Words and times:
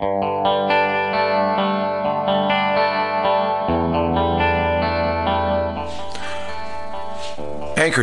Anchor 0.00 0.08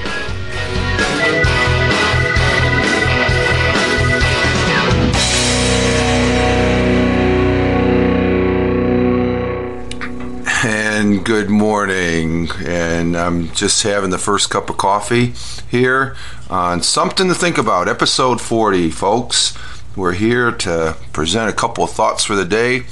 And 10.63 11.23
good 11.23 11.49
morning. 11.49 12.49
And 12.65 13.15
I'm 13.15 13.51
just 13.51 13.83
having 13.83 14.09
the 14.09 14.17
first 14.17 14.49
cup 14.49 14.69
of 14.69 14.77
coffee 14.77 15.33
here 15.69 16.15
on 16.49 16.81
Something 16.81 17.27
to 17.27 17.35
Think 17.35 17.57
About, 17.57 17.87
episode 17.87 18.41
40, 18.41 18.89
folks. 18.91 19.57
We're 19.97 20.13
here 20.13 20.51
to 20.51 20.95
present 21.11 21.49
a 21.49 21.53
couple 21.53 21.83
of 21.83 21.89
thoughts 21.89 22.23
for 22.23 22.35
the 22.35 22.45
day 22.45 22.83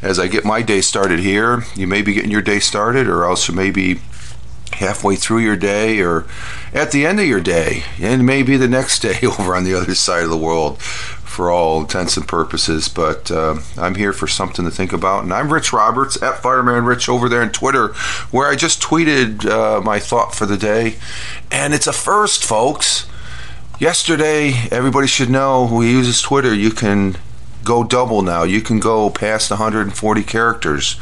as 0.00 0.18
I 0.18 0.28
get 0.28 0.46
my 0.46 0.62
day 0.62 0.80
started 0.80 1.18
here. 1.18 1.64
You 1.76 1.86
may 1.86 2.00
be 2.00 2.14
getting 2.14 2.30
your 2.30 2.40
day 2.40 2.58
started, 2.58 3.06
or 3.06 3.26
else 3.26 3.48
you 3.48 3.54
may 3.54 3.70
be 3.70 4.00
halfway 4.72 5.16
through 5.16 5.40
your 5.40 5.56
day 5.56 6.00
or 6.00 6.24
at 6.72 6.90
the 6.90 7.04
end 7.04 7.20
of 7.20 7.26
your 7.26 7.40
day, 7.40 7.82
and 8.00 8.24
maybe 8.24 8.56
the 8.56 8.66
next 8.66 9.00
day 9.02 9.18
over 9.24 9.54
on 9.54 9.64
the 9.64 9.74
other 9.74 9.94
side 9.94 10.24
of 10.24 10.30
the 10.30 10.38
world 10.38 10.80
for 10.80 11.50
all 11.50 11.82
intents 11.82 12.16
and 12.16 12.26
purposes. 12.26 12.88
But 12.88 13.30
uh, 13.30 13.58
I'm 13.76 13.96
here 13.96 14.14
for 14.14 14.26
something 14.26 14.64
to 14.64 14.70
think 14.70 14.94
about. 14.94 15.24
And 15.24 15.34
I'm 15.34 15.52
Rich 15.52 15.74
Roberts 15.74 16.22
at 16.22 16.38
Fireman 16.38 16.86
Rich 16.86 17.10
over 17.10 17.28
there 17.28 17.42
on 17.42 17.52
Twitter, 17.52 17.88
where 18.30 18.48
I 18.48 18.56
just 18.56 18.80
tweeted 18.80 19.44
uh, 19.44 19.82
my 19.82 19.98
thought 19.98 20.34
for 20.34 20.46
the 20.46 20.56
day. 20.56 20.96
And 21.50 21.74
it's 21.74 21.86
a 21.86 21.92
first, 21.92 22.42
folks. 22.42 23.06
Yesterday, 23.78 24.54
everybody 24.72 25.06
should 25.06 25.30
know 25.30 25.68
who 25.68 25.82
uses 25.82 26.20
Twitter, 26.20 26.52
you 26.52 26.72
can 26.72 27.16
go 27.62 27.84
double 27.84 28.22
now. 28.22 28.42
You 28.42 28.60
can 28.60 28.80
go 28.80 29.08
past 29.08 29.50
140 29.50 30.22
characters, 30.24 30.98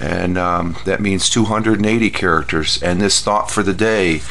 and 0.00 0.38
um, 0.38 0.76
that 0.86 1.02
means 1.02 1.28
280 1.28 2.08
characters. 2.08 2.82
And 2.82 3.02
this 3.02 3.20
thought 3.20 3.50
for 3.50 3.62
the 3.62 3.74
day 3.74 4.22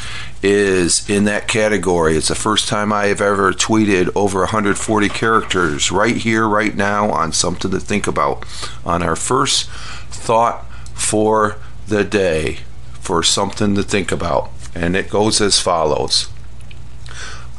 is 0.41 1.07
in 1.07 1.25
that 1.25 1.47
category. 1.47 2.17
It's 2.17 2.29
the 2.29 2.35
first 2.35 2.67
time 2.67 2.91
I 2.91 3.05
have 3.05 3.21
ever 3.21 3.51
tweeted 3.51 4.09
over 4.15 4.39
140 4.39 5.09
characters 5.09 5.91
right 5.91 6.15
here, 6.15 6.47
right 6.47 6.75
now, 6.75 7.11
on 7.11 7.33
something 7.33 7.69
to 7.69 7.79
think 7.79 8.07
about. 8.07 8.45
On 8.83 9.03
our 9.03 9.15
first 9.15 9.69
thought 10.09 10.65
for 10.95 11.57
the 11.87 12.03
day, 12.03 12.59
for 12.93 13.21
something 13.21 13.75
to 13.75 13.83
think 13.83 14.11
about. 14.11 14.49
And 14.73 14.95
it 14.95 15.07
goes 15.07 15.39
as 15.39 15.59
follows 15.59 16.29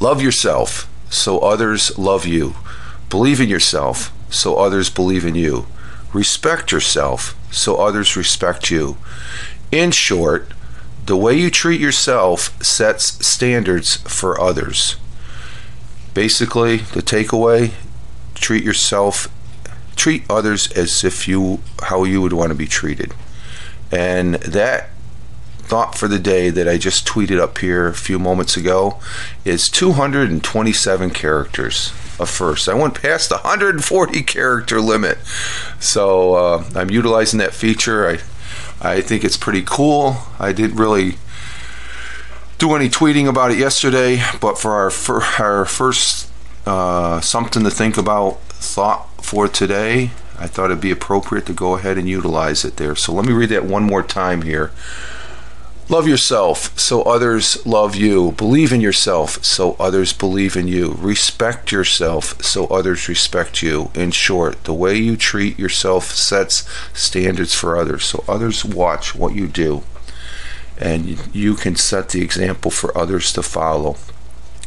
Love 0.01 0.21
yourself 0.21 0.89
so 1.09 1.39
others 1.39 1.97
love 1.99 2.27
you. 2.27 2.55
Believe 3.09 3.41
in 3.41 3.49
yourself 3.49 4.12
so 4.31 4.57
others 4.57 4.91
believe 4.91 5.25
in 5.25 5.34
you. 5.34 5.67
Respect 6.12 6.73
yourself 6.73 7.37
so 7.51 7.77
others 7.77 8.17
respect 8.17 8.71
you. 8.71 8.97
In 9.73 9.91
short, 9.91 10.49
the 11.06 11.17
way 11.17 11.35
you 11.39 11.51
treat 11.51 11.81
yourself 11.81 12.61
sets 12.62 13.25
standards 13.27 13.97
for 13.97 14.41
others. 14.41 14.97
Basically, 16.15 16.79
the 16.79 17.03
takeaway 17.03 17.73
treat 18.35 18.65
yourself 18.65 19.29
treat 19.97 20.25
others 20.29 20.71
as 20.73 21.03
if 21.05 21.27
you 21.27 21.61
how 21.85 22.05
you 22.05 22.21
would 22.21 22.33
want 22.33 22.51
to 22.51 22.55
be 22.55 22.67
treated. 22.67 23.12
And 23.91 24.35
that 24.35 24.91
thought 25.66 25.97
for 25.97 26.09
the 26.09 26.19
day 26.19 26.50
that 26.50 26.69
I 26.69 26.78
just 26.78 27.06
tweeted 27.06 27.41
up 27.41 27.59
here 27.59 27.88
a 27.88 27.94
few 27.94 28.19
moments 28.19 28.56
ago 28.56 29.00
is 29.44 29.69
227 29.69 31.10
characters 31.10 31.93
a 32.19 32.27
first. 32.27 32.69
I 32.69 32.75
went 32.75 33.00
past 33.00 33.28
the 33.28 33.37
140 33.37 34.22
character 34.22 34.81
limit, 34.81 35.19
so 35.78 36.34
uh, 36.34 36.65
I'm 36.75 36.91
utilizing 36.91 37.38
that 37.41 37.53
feature. 37.53 38.09
I 38.09 38.19
I 38.81 39.00
think 39.00 39.25
it's 39.25 39.37
pretty 39.37 39.62
cool. 39.62 40.16
I 40.38 40.53
didn't 40.53 40.76
really 40.76 41.16
do 42.59 42.75
any 42.75 42.88
tweeting 42.88 43.28
about 43.28 43.50
it 43.50 43.59
yesterday, 43.59 44.22
but 44.41 44.59
for 44.59 44.72
our 44.72 44.91
for 44.91 45.22
our 45.38 45.65
first 45.65 46.31
uh, 46.66 47.21
something 47.21 47.65
to 47.65 47.71
think 47.71 47.97
about 47.97 48.41
thought 48.43 49.09
for 49.22 49.49
today, 49.49 50.10
I 50.38 50.47
thought 50.47 50.66
it'd 50.66 50.81
be 50.81 50.91
appropriate 50.91 51.47
to 51.47 51.53
go 51.53 51.75
ahead 51.75 51.99
and 51.99 52.09
utilize 52.09 52.65
it 52.65 52.76
there. 52.76 52.97
So 52.97 53.12
let 53.12 53.26
me 53.26 53.32
read 53.32 53.50
that 53.50 53.65
one 53.65 53.82
more 53.82 54.03
time 54.03 54.43
here. 54.43 54.72
Love 55.89 56.09
yourself 56.09 56.77
so 56.79 57.03
others 57.03 57.65
love 57.65 57.95
you. 57.95 58.33
Believe 58.33 58.73
in 58.73 58.81
yourself 58.81 59.45
so 59.45 59.77
others 59.79 60.13
believe 60.13 60.57
in 60.57 60.67
you. 60.67 60.95
Respect 60.99 61.71
yourself 61.71 62.43
so 62.43 62.67
others 62.67 63.09
respect 63.09 63.63
you. 63.63 63.91
In 63.95 64.11
short, 64.11 64.65
the 64.65 64.75
way 64.75 64.97
you 64.97 65.17
treat 65.17 65.59
yourself 65.59 66.07
sets 66.07 66.69
standards 66.93 67.55
for 67.55 67.77
others 67.77 68.05
so 68.05 68.25
others 68.27 68.65
watch 68.65 69.15
what 69.15 69.35
you 69.35 69.47
do 69.47 69.85
and 70.79 71.35
you 71.35 71.55
can 71.55 71.77
set 71.77 72.11
the 72.11 72.23
example 72.23 72.71
for 72.71 72.97
others 72.97 73.33
to 73.33 73.43
follow. 73.43 73.97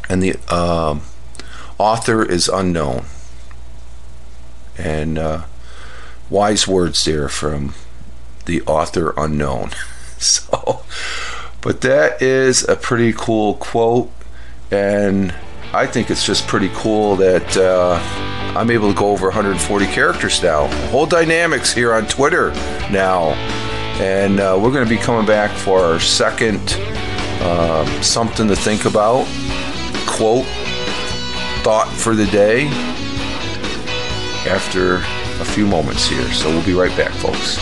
And 0.09 0.23
the 0.23 0.35
um, 0.53 1.03
author 1.77 2.23
is 2.23 2.47
unknown. 2.47 3.05
And 4.77 5.17
uh, 5.17 5.43
wise 6.29 6.67
words 6.67 7.05
there 7.05 7.29
from 7.29 7.73
the 8.45 8.61
author 8.63 9.13
unknown. 9.17 9.71
so, 10.23 10.83
but 11.61 11.81
that 11.81 12.21
is 12.21 12.67
a 12.67 12.75
pretty 12.75 13.13
cool 13.13 13.53
quote, 13.55 14.11
and 14.69 15.33
I 15.73 15.87
think 15.87 16.11
it's 16.11 16.25
just 16.25 16.45
pretty 16.47 16.69
cool 16.73 17.15
that 17.17 17.55
uh, 17.55 17.99
I'm 18.57 18.69
able 18.69 18.91
to 18.91 18.97
go 18.97 19.11
over 19.11 19.27
140 19.27 19.85
characters 19.87 20.43
now. 20.43 20.67
Whole 20.89 21.05
dynamics 21.05 21.71
here 21.71 21.93
on 21.93 22.05
Twitter 22.07 22.49
now, 22.91 23.29
and 24.01 24.39
uh, 24.39 24.59
we're 24.61 24.71
going 24.71 24.87
to 24.87 24.89
be 24.89 25.01
coming 25.01 25.25
back 25.25 25.51
for 25.51 25.79
our 25.79 25.99
second 25.99 26.59
uh, 27.41 27.85
something 28.01 28.49
to 28.49 28.55
think 28.55 28.83
about 28.83 29.25
quote 30.05 30.45
thought 31.63 31.87
for 31.87 32.13
the 32.13 32.25
day 32.25 32.67
after 34.49 34.95
a 35.41 35.45
few 35.45 35.65
moments 35.65 36.07
here. 36.07 36.29
So 36.33 36.49
we'll 36.49 36.65
be 36.65 36.73
right 36.73 36.95
back, 36.97 37.11
folks. 37.11 37.57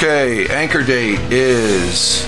Okay, 0.00 0.46
anchor 0.46 0.84
date 0.84 1.18
is 1.32 2.24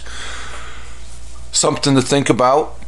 something 1.51 1.93
to 1.93 2.01
think 2.01 2.27
about 2.27 2.79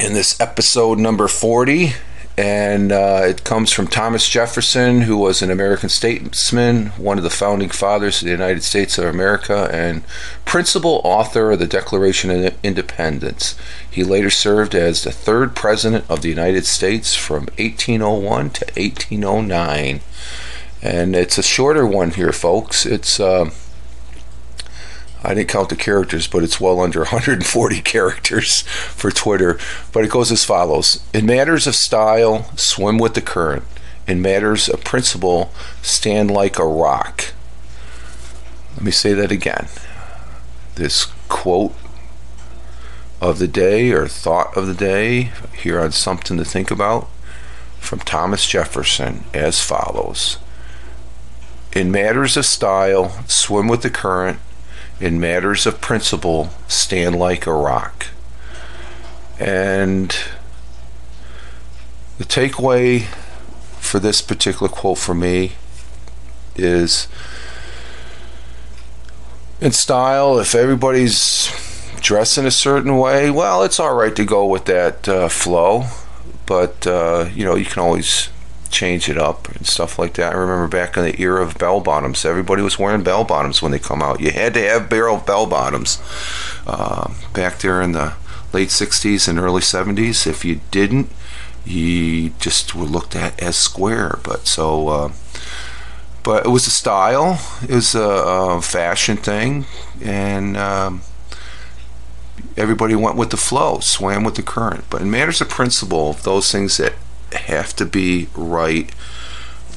in 0.00 0.14
this 0.14 0.40
episode 0.40 0.98
number 0.98 1.28
40 1.28 1.92
and 2.38 2.92
uh, 2.92 3.22
it 3.24 3.44
comes 3.44 3.72
from 3.72 3.86
Thomas 3.86 4.26
Jefferson, 4.26 5.02
who 5.02 5.18
was 5.18 5.42
an 5.42 5.50
American 5.50 5.90
statesman, 5.90 6.86
one 6.96 7.18
of 7.18 7.24
the 7.24 7.30
founding 7.30 7.68
fathers 7.68 8.22
of 8.22 8.24
the 8.24 8.30
United 8.30 8.62
States 8.62 8.96
of 8.96 9.04
America, 9.04 9.68
and 9.70 10.02
principal 10.46 11.02
author 11.04 11.52
of 11.52 11.58
the 11.58 11.66
Declaration 11.66 12.30
of 12.30 12.56
Independence. 12.62 13.54
He 13.90 14.02
later 14.02 14.30
served 14.30 14.74
as 14.74 15.02
the 15.02 15.12
third 15.12 15.54
president 15.54 16.06
of 16.08 16.22
the 16.22 16.30
United 16.30 16.64
States 16.64 17.14
from 17.14 17.44
1801 17.58 18.50
to 18.50 18.64
1809. 18.80 20.00
And 20.80 21.14
it's 21.14 21.36
a 21.38 21.42
shorter 21.42 21.86
one 21.86 22.12
here, 22.12 22.32
folks. 22.32 22.86
It's. 22.86 23.20
Uh, 23.20 23.50
I 25.24 25.34
didn't 25.34 25.48
count 25.48 25.68
the 25.68 25.76
characters, 25.76 26.26
but 26.26 26.42
it's 26.42 26.60
well 26.60 26.80
under 26.80 27.00
140 27.00 27.80
characters 27.82 28.62
for 28.62 29.10
Twitter. 29.10 29.58
But 29.92 30.04
it 30.04 30.10
goes 30.10 30.32
as 30.32 30.44
follows 30.44 31.02
In 31.14 31.26
matters 31.26 31.66
of 31.66 31.74
style, 31.74 32.50
swim 32.56 32.98
with 32.98 33.14
the 33.14 33.20
current. 33.20 33.64
In 34.06 34.20
matters 34.20 34.68
of 34.68 34.82
principle, 34.82 35.52
stand 35.80 36.30
like 36.30 36.58
a 36.58 36.66
rock. 36.66 37.32
Let 38.74 38.82
me 38.82 38.90
say 38.90 39.12
that 39.12 39.30
again. 39.30 39.68
This 40.74 41.06
quote 41.28 41.74
of 43.20 43.38
the 43.38 43.46
day 43.46 43.92
or 43.92 44.08
thought 44.08 44.56
of 44.56 44.66
the 44.66 44.74
day 44.74 45.30
here 45.56 45.78
on 45.78 45.92
Something 45.92 46.36
to 46.38 46.44
Think 46.44 46.70
About 46.72 47.08
from 47.78 48.00
Thomas 48.00 48.46
Jefferson 48.46 49.24
as 49.32 49.60
follows 49.60 50.38
In 51.72 51.92
matters 51.92 52.36
of 52.36 52.46
style, 52.46 53.24
swim 53.28 53.68
with 53.68 53.82
the 53.82 53.90
current 53.90 54.38
in 55.02 55.18
matters 55.18 55.66
of 55.66 55.80
principle 55.80 56.50
stand 56.68 57.18
like 57.18 57.44
a 57.44 57.52
rock. 57.52 58.06
And 59.40 60.16
the 62.18 62.24
takeaway 62.24 63.06
for 63.80 63.98
this 63.98 64.22
particular 64.22 64.68
quote 64.68 64.98
for 64.98 65.12
me 65.12 65.52
is 66.54 67.08
in 69.60 69.72
style, 69.72 70.38
if 70.38 70.54
everybody's 70.54 71.50
dressing 72.00 72.46
a 72.46 72.52
certain 72.52 72.96
way, 72.96 73.28
well, 73.28 73.64
it's 73.64 73.80
all 73.80 73.94
right 73.94 74.14
to 74.14 74.24
go 74.24 74.46
with 74.46 74.66
that 74.66 75.08
uh, 75.08 75.28
flow. 75.28 75.86
But, 76.46 76.86
uh, 76.86 77.28
you 77.34 77.44
know, 77.44 77.56
you 77.56 77.64
can 77.64 77.82
always 77.82 78.28
change 78.72 79.08
it 79.08 79.18
up 79.18 79.48
and 79.48 79.66
stuff 79.66 79.98
like 79.98 80.14
that. 80.14 80.32
I 80.32 80.36
remember 80.36 80.66
back 80.66 80.96
in 80.96 81.04
the 81.04 81.20
era 81.20 81.42
of 81.42 81.58
bell 81.58 81.80
bottoms, 81.80 82.24
everybody 82.24 82.62
was 82.62 82.78
wearing 82.78 83.02
bell 83.02 83.24
bottoms 83.24 83.62
when 83.62 83.70
they 83.70 83.78
come 83.78 84.02
out. 84.02 84.20
You 84.20 84.30
had 84.30 84.54
to 84.54 84.62
have 84.62 84.88
barrel 84.88 85.18
bell 85.18 85.46
bottoms. 85.46 86.00
Uh, 86.66 87.12
back 87.32 87.58
there 87.58 87.80
in 87.82 87.92
the 87.92 88.14
late 88.52 88.68
60s 88.68 89.28
and 89.28 89.38
early 89.38 89.60
70s, 89.60 90.26
if 90.26 90.44
you 90.44 90.60
didn't, 90.70 91.10
you 91.64 92.30
just 92.40 92.74
were 92.74 92.84
looked 92.84 93.14
at 93.14 93.40
as 93.40 93.56
square. 93.56 94.18
But 94.24 94.46
so, 94.46 94.88
uh, 94.88 95.12
but 96.22 96.46
it 96.46 96.50
was 96.50 96.66
a 96.66 96.70
style, 96.70 97.40
it 97.62 97.74
was 97.74 97.94
a, 97.94 98.02
a 98.02 98.62
fashion 98.62 99.16
thing, 99.16 99.66
and 100.02 100.56
um, 100.56 101.02
everybody 102.56 102.94
went 102.94 103.16
with 103.16 103.30
the 103.30 103.36
flow, 103.36 103.80
swam 103.80 104.24
with 104.24 104.36
the 104.36 104.42
current. 104.42 104.84
But 104.88 105.02
in 105.02 105.10
matters 105.10 105.40
of 105.40 105.48
principle, 105.48 106.14
those 106.14 106.50
things 106.50 106.76
that 106.76 106.94
have 107.34 107.74
to 107.76 107.86
be 107.86 108.28
right 108.34 108.90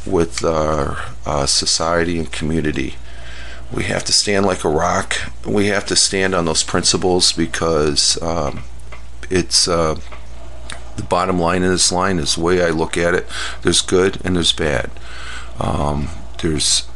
with 0.06 0.44
our 0.44 0.98
uh, 1.26 1.46
society 1.46 2.20
and 2.20 2.32
community. 2.32 2.96
We 3.72 3.84
have 3.86 4.04
to 4.06 4.14
stand 4.14 4.46
like 4.46 4.64
a 4.64 4.70
rock. 4.70 5.16
We 5.46 5.68
have 5.68 5.86
to 5.88 5.96
stand 5.96 6.36
on 6.36 6.46
those 6.46 6.64
principles 6.64 7.32
because 7.32 8.22
um, 8.22 8.64
it's 9.30 9.68
uh, 9.68 10.00
the 10.96 11.04
bottom 11.04 11.40
line 11.40 11.64
in 11.64 11.70
this 11.70 11.92
line 11.92 12.20
is 12.20 12.36
the 12.36 12.42
way 12.42 12.64
I 12.64 12.70
look 12.70 12.98
at 12.98 13.14
it. 13.14 13.28
There's 13.64 13.82
good 13.82 14.20
and 14.24 14.36
there's 14.36 14.54
bad. 14.54 14.92
Um, 15.60 16.10
there's 16.42 16.88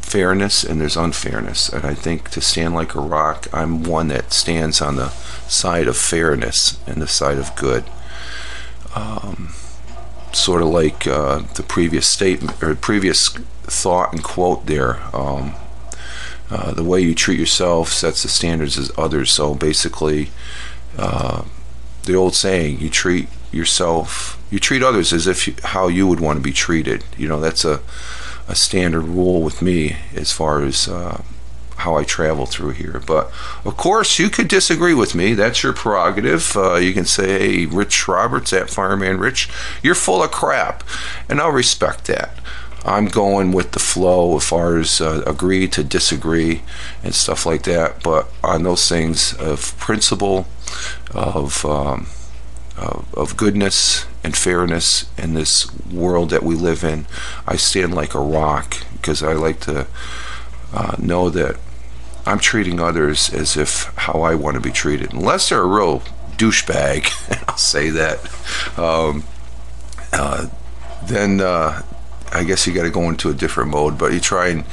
fairness 0.00 0.62
and 0.62 0.80
there's 0.80 0.96
unfairness. 0.96 1.68
And 1.68 1.84
I 1.84 1.94
think 1.94 2.30
to 2.30 2.40
stand 2.40 2.74
like 2.74 2.94
a 2.94 3.00
rock, 3.00 3.48
I'm 3.52 3.82
one 3.82 4.08
that 4.08 4.32
stands 4.32 4.80
on 4.80 4.96
the 4.96 5.08
side 5.48 5.88
of 5.88 5.96
fairness 5.96 6.78
and 6.86 7.02
the 7.02 7.08
side 7.08 7.38
of 7.38 7.54
good. 7.56 7.84
Um, 8.94 9.54
sort 10.36 10.62
of 10.62 10.68
like 10.68 11.06
uh, 11.06 11.38
the 11.54 11.62
previous 11.62 12.08
statement 12.08 12.62
or 12.62 12.74
previous 12.74 13.28
thought 13.64 14.12
and 14.12 14.22
quote 14.22 14.66
there. 14.66 15.00
Um, 15.14 15.54
uh, 16.48 16.72
the 16.72 16.84
way 16.84 17.00
you 17.00 17.14
treat 17.14 17.40
yourself 17.40 17.88
sets 17.88 18.22
the 18.22 18.28
standards 18.28 18.78
as 18.78 18.92
others. 18.96 19.32
So 19.32 19.54
basically, 19.54 20.30
uh, 20.96 21.44
the 22.04 22.14
old 22.14 22.34
saying, 22.34 22.80
you 22.80 22.88
treat 22.88 23.28
yourself, 23.50 24.40
you 24.50 24.60
treat 24.60 24.82
others 24.82 25.12
as 25.12 25.26
if 25.26 25.48
you, 25.48 25.54
how 25.64 25.88
you 25.88 26.06
would 26.06 26.20
want 26.20 26.38
to 26.38 26.42
be 26.42 26.52
treated. 26.52 27.04
You 27.16 27.28
know, 27.28 27.40
that's 27.40 27.64
a, 27.64 27.80
a 28.46 28.54
standard 28.54 29.02
rule 29.02 29.42
with 29.42 29.60
me 29.60 29.96
as 30.14 30.30
far 30.30 30.62
as 30.62 30.86
uh, 30.86 31.22
how 31.76 31.96
I 31.96 32.04
travel 32.04 32.46
through 32.46 32.70
here. 32.70 33.00
But 33.06 33.30
of 33.64 33.76
course, 33.76 34.18
you 34.18 34.30
could 34.30 34.48
disagree 34.48 34.94
with 34.94 35.14
me. 35.14 35.34
That's 35.34 35.62
your 35.62 35.72
prerogative. 35.72 36.56
Uh, 36.56 36.76
you 36.76 36.92
can 36.92 37.04
say, 37.04 37.38
hey, 37.38 37.66
Rich 37.66 38.08
Roberts 38.08 38.52
at 38.52 38.70
Fireman 38.70 39.18
Rich, 39.18 39.48
you're 39.82 39.94
full 39.94 40.22
of 40.22 40.30
crap. 40.30 40.82
And 41.28 41.40
I'll 41.40 41.50
respect 41.50 42.06
that. 42.06 42.38
I'm 42.84 43.06
going 43.06 43.50
with 43.50 43.72
the 43.72 43.80
flow 43.80 44.36
as 44.36 44.48
far 44.48 44.76
as 44.78 45.00
uh, 45.00 45.22
agree 45.26 45.66
to 45.68 45.82
disagree 45.82 46.62
and 47.02 47.14
stuff 47.14 47.44
like 47.44 47.64
that. 47.64 48.02
But 48.02 48.28
on 48.44 48.62
those 48.62 48.88
things 48.88 49.34
of 49.34 49.76
principle, 49.78 50.46
of, 51.12 51.64
um, 51.64 52.06
of, 52.76 53.12
of 53.14 53.36
goodness 53.36 54.06
and 54.22 54.36
fairness 54.36 55.10
in 55.18 55.34
this 55.34 55.68
world 55.86 56.30
that 56.30 56.44
we 56.44 56.54
live 56.54 56.84
in, 56.84 57.06
I 57.46 57.56
stand 57.56 57.92
like 57.92 58.14
a 58.14 58.20
rock 58.20 58.76
because 58.92 59.22
I 59.22 59.32
like 59.32 59.60
to 59.60 59.88
uh, 60.72 60.96
know 60.98 61.28
that 61.30 61.56
I'm 62.26 62.38
treating 62.38 62.80
others 62.80 63.32
as 63.32 63.56
if 63.56 63.84
how 63.96 64.22
I 64.22 64.34
want 64.34 64.56
to 64.56 64.60
be 64.60 64.70
treated, 64.70 65.12
unless 65.12 65.48
they're 65.48 65.62
a 65.62 65.66
real 65.66 66.00
douchebag. 66.36 67.44
I'll 67.48 67.56
say 67.56 67.90
that. 67.90 68.78
Um, 68.78 69.24
uh, 70.12 70.48
then 71.04 71.40
uh, 71.40 71.82
I 72.32 72.44
guess 72.44 72.66
you 72.66 72.74
got 72.74 72.82
to 72.82 72.90
go 72.90 73.08
into 73.08 73.30
a 73.30 73.34
different 73.34 73.70
mode. 73.70 73.96
But 73.98 74.12
you 74.12 74.20
try 74.20 74.48
and, 74.48 74.64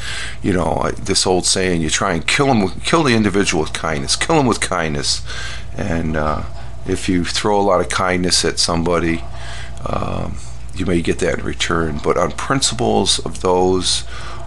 you 0.42 0.54
know, 0.54 0.90
this 1.00 1.28
old 1.28 1.46
saying: 1.46 1.82
you 1.82 1.90
try 1.90 2.14
and 2.14 2.26
kill 2.26 2.48
them, 2.48 2.70
kill 2.82 3.04
the 3.04 3.16
individual 3.16 3.64
with 3.64 3.74
kindness, 3.74 4.16
kill 4.16 4.38
them 4.38 4.48
with 4.48 4.60
kindness, 4.60 5.22
and 5.78 6.18
uh, 6.18 6.44
if 6.88 7.08
you 7.08 7.24
throw 7.24 7.60
a 7.60 7.62
lot 7.62 7.82
of 7.82 7.90
kindness 7.90 8.44
at 8.44 8.60
somebody. 8.60 9.24
Um, 9.86 10.38
you 10.76 10.86
may 10.86 11.02
get 11.02 11.20
that 11.20 11.40
in 11.40 11.46
return, 11.46 12.00
but 12.04 12.18
on 12.18 12.32
principles 12.32 13.20
of 13.20 13.42
those 13.42 14.06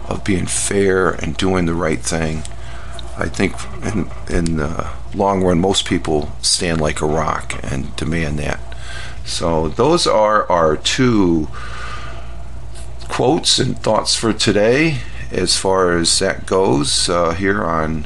of 0.09 0.23
being 0.23 0.45
fair 0.45 1.11
and 1.11 1.37
doing 1.37 1.65
the 1.65 1.73
right 1.73 1.99
thing, 1.99 2.43
I 3.19 3.27
think 3.27 3.53
in 3.83 4.09
in 4.29 4.57
the 4.57 4.89
long 5.15 5.43
run, 5.43 5.59
most 5.59 5.85
people 5.85 6.31
stand 6.41 6.79
like 6.79 7.01
a 7.01 7.05
rock 7.05 7.59
and 7.63 7.95
demand 7.95 8.39
that. 8.39 8.59
So 9.25 9.69
those 9.69 10.05
are 10.07 10.49
our 10.51 10.77
two 10.77 11.47
quotes 13.09 13.59
and 13.59 13.77
thoughts 13.79 14.15
for 14.15 14.33
today, 14.33 14.99
as 15.31 15.57
far 15.57 15.97
as 15.97 16.19
that 16.19 16.45
goes. 16.45 17.09
Uh, 17.09 17.33
here 17.33 17.63
on 17.63 18.05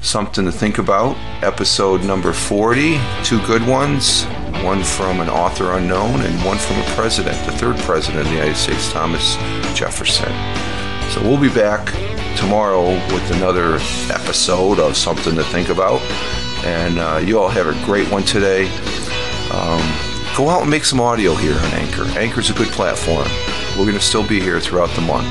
something 0.00 0.44
to 0.44 0.52
think 0.52 0.78
about, 0.78 1.16
episode 1.42 2.04
number 2.04 2.32
forty. 2.32 3.00
Two 3.22 3.40
good 3.46 3.66
ones. 3.66 4.24
One 4.64 4.82
from 4.82 5.20
an 5.20 5.28
author 5.28 5.72
unknown, 5.72 6.20
and 6.20 6.44
one 6.44 6.58
from 6.58 6.78
a 6.78 6.84
president, 6.96 7.36
the 7.46 7.52
third 7.52 7.76
president 7.78 8.22
of 8.22 8.26
the 8.26 8.34
United 8.34 8.56
States, 8.56 8.92
Thomas 8.92 9.36
Jefferson. 9.78 10.32
So 11.12 11.22
we'll 11.22 11.40
be 11.40 11.48
back 11.48 11.94
tomorrow 12.38 12.90
with 13.12 13.30
another 13.32 13.74
episode 14.14 14.78
of 14.78 14.96
Something 14.96 15.34
to 15.34 15.42
Think 15.42 15.70
About. 15.70 16.00
And 16.64 16.98
uh, 16.98 17.20
you 17.24 17.38
all 17.40 17.48
have 17.48 17.66
a 17.66 17.84
great 17.84 18.08
one 18.12 18.22
today. 18.22 18.68
Um, 19.50 19.82
go 20.36 20.48
out 20.48 20.60
and 20.60 20.70
make 20.70 20.84
some 20.84 21.00
audio 21.00 21.34
here 21.34 21.54
on 21.54 21.72
Anchor. 21.74 22.04
Anchor's 22.16 22.48
a 22.48 22.54
good 22.54 22.68
platform. 22.68 23.26
We're 23.76 23.86
going 23.86 23.98
to 23.98 24.00
still 24.00 24.26
be 24.26 24.38
here 24.38 24.60
throughout 24.60 24.90
the 24.90 25.00
month. 25.00 25.26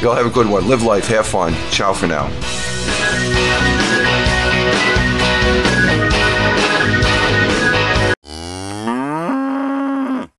You 0.00 0.08
all 0.08 0.16
have 0.16 0.26
a 0.26 0.30
good 0.30 0.48
one. 0.48 0.66
Live 0.66 0.82
life, 0.82 1.08
have 1.08 1.26
fun. 1.26 1.54
Ciao 1.70 1.92
for 1.92 2.06
now. 2.06 2.30